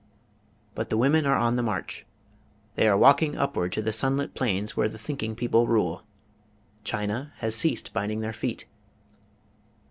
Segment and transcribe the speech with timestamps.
[0.73, 2.07] But the women are on the march.
[2.73, 6.01] They are walking upward to the sunlit plains where the thinking people rule.
[6.83, 8.65] China has ceased binding their feet.